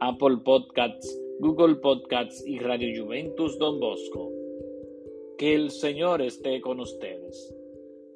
[0.00, 4.30] Apple Podcasts, Google Podcasts y Radio Juventus Don Bosco.
[5.36, 7.54] Que el Señor esté con ustedes.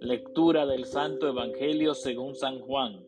[0.01, 3.05] Lectura del Santo Evangelio según San Juan.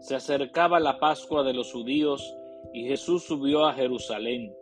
[0.00, 2.22] Se acercaba la Pascua de los judíos
[2.74, 4.54] y Jesús subió a Jerusalén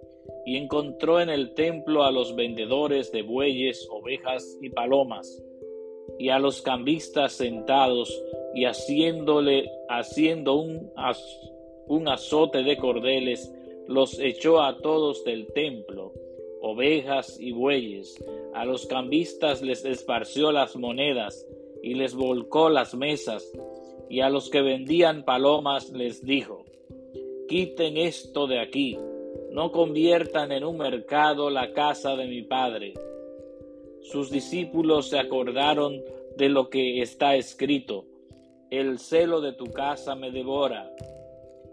[0.47, 5.43] y encontró en el templo a los vendedores de bueyes, ovejas y palomas
[6.19, 8.23] y a los cambistas sentados
[8.55, 10.93] y haciéndole haciendo un,
[11.87, 13.53] un azote de cordeles
[13.87, 16.13] los echó a todos del templo
[16.61, 18.23] ovejas y bueyes.
[18.55, 21.47] A los cambistas les esparció las monedas
[21.83, 23.51] y les volcó las mesas.
[24.09, 26.65] Y a los que vendían palomas les dijo,
[27.49, 28.99] quiten esto de aquí,
[29.51, 32.95] no conviertan en un mercado la casa de mi padre.
[34.03, 36.03] Sus discípulos se acordaron
[36.37, 38.07] de lo que está escrito,
[38.71, 40.91] el celo de tu casa me devora.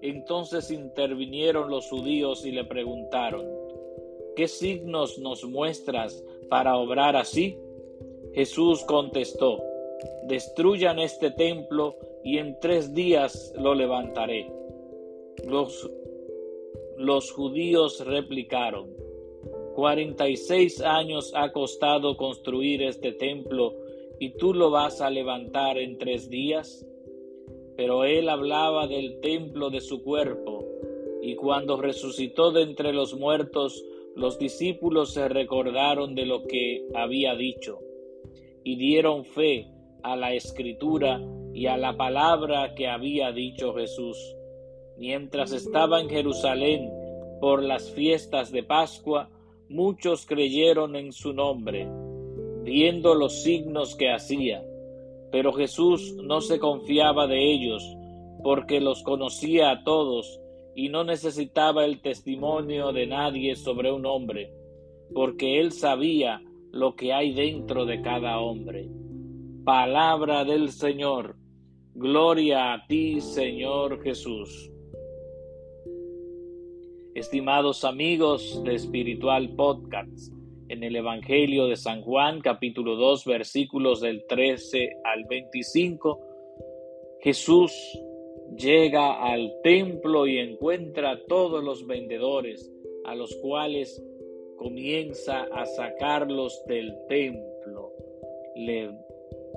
[0.01, 3.45] Entonces intervinieron los judíos y le preguntaron,
[4.35, 7.57] ¿qué signos nos muestras para obrar así?
[8.33, 9.63] Jesús contestó,
[10.27, 14.51] destruyan este templo y en tres días lo levantaré.
[15.47, 15.89] Los,
[16.97, 18.93] los judíos replicaron,
[19.75, 23.73] cuarenta y seis años ha costado construir este templo
[24.19, 26.85] y tú lo vas a levantar en tres días.
[27.77, 30.65] Pero él hablaba del templo de su cuerpo,
[31.21, 33.85] y cuando resucitó de entre los muertos,
[34.17, 37.79] los discípulos se recordaron de lo que había dicho
[38.63, 39.67] y dieron fe
[40.03, 41.21] a la escritura
[41.53, 44.17] y a la palabra que había dicho Jesús.
[44.97, 46.89] Mientras estaba en Jerusalén
[47.39, 49.29] por las fiestas de Pascua,
[49.69, 51.87] muchos creyeron en su nombre,
[52.63, 54.65] viendo los signos que hacía.
[55.31, 57.83] Pero Jesús no se confiaba de ellos,
[58.43, 60.39] porque los conocía a todos
[60.75, 64.53] y no necesitaba el testimonio de nadie sobre un hombre,
[65.13, 68.87] porque él sabía lo que hay dentro de cada hombre.
[69.63, 71.35] Palabra del Señor.
[71.93, 74.71] Gloria a ti, Señor Jesús.
[77.15, 80.31] Estimados amigos de Espiritual Podcast,
[80.69, 86.19] en el Evangelio de San Juan, capítulo 2, versículos del 13 al 25,
[87.21, 87.73] Jesús
[88.55, 92.71] llega al templo y encuentra a todos los vendedores,
[93.05, 94.03] a los cuales
[94.57, 97.93] comienza a sacarlos del templo.
[98.55, 98.91] Le,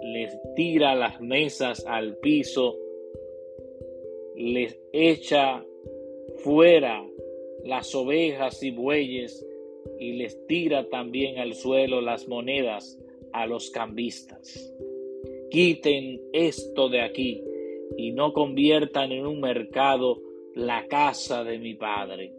[0.02, 2.76] les tira las mesas al piso,
[4.36, 5.64] les echa
[6.36, 7.04] fuera
[7.64, 9.46] las ovejas y bueyes
[9.98, 12.98] y les tira también al suelo las monedas
[13.32, 14.72] a los cambistas.
[15.50, 17.42] Quiten esto de aquí
[17.96, 20.20] y no conviertan en un mercado
[20.54, 22.34] la casa de mi Padre.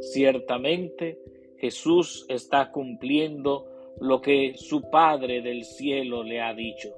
[0.00, 1.18] Ciertamente
[1.58, 3.66] Jesús está cumpliendo
[4.00, 6.92] lo que su Padre del cielo le ha dicho.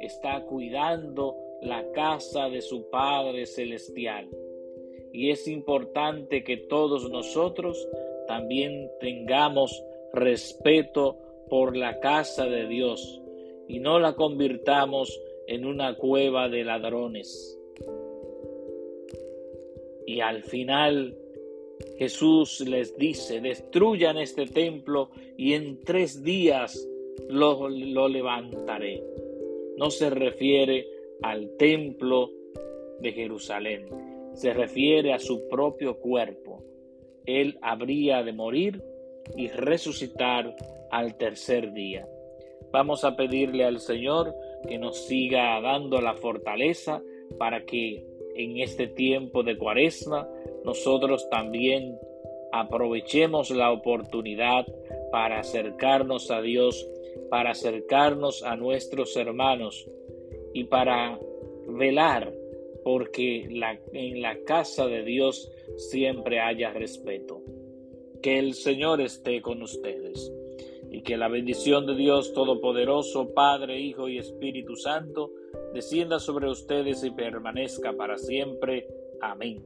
[0.00, 4.28] Está cuidando la casa de su Padre celestial.
[5.12, 7.88] Y es importante que todos nosotros
[8.26, 9.82] también tengamos
[10.12, 13.22] respeto por la casa de Dios
[13.68, 17.58] y no la convirtamos en una cueva de ladrones.
[20.06, 21.16] Y al final
[21.98, 26.88] Jesús les dice, destruyan este templo y en tres días
[27.28, 29.02] lo, lo, levantaré.
[29.76, 30.86] No se refiere
[31.22, 32.30] al templo
[33.00, 33.86] de Jerusalén,
[34.34, 36.62] se refiere a su propio cuerpo.
[37.26, 38.82] Él habría de morir
[39.36, 40.56] y resucitar
[40.90, 42.08] al tercer día.
[42.72, 44.34] Vamos a pedirle al Señor
[44.66, 47.02] que nos siga dando la fortaleza
[47.38, 48.04] para que
[48.34, 50.28] en este tiempo de cuaresma
[50.64, 51.98] nosotros también
[52.52, 54.66] aprovechemos la oportunidad
[55.10, 56.88] para acercarnos a Dios,
[57.30, 59.88] para acercarnos a nuestros hermanos
[60.52, 61.18] y para
[61.68, 62.32] velar
[62.86, 63.48] porque
[63.94, 67.42] en la casa de Dios siempre haya respeto.
[68.22, 70.32] Que el Señor esté con ustedes
[70.88, 75.32] y que la bendición de Dios Todopoderoso, Padre, Hijo y Espíritu Santo,
[75.74, 78.86] descienda sobre ustedes y permanezca para siempre.
[79.20, 79.64] Amén.